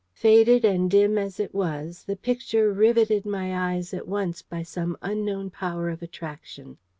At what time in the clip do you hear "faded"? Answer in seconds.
0.15-0.65